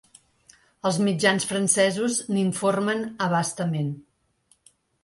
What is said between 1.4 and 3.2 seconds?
francesos n’informen